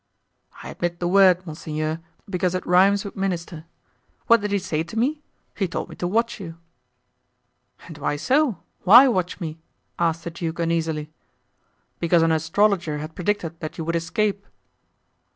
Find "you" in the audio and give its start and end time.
6.39-6.57, 13.77-13.83